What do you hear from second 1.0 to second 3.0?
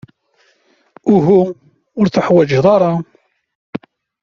Uhu, ur teḥwajeḍ aya.